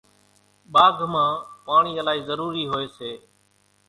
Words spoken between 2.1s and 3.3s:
ضرورِي هوئيَ سي۔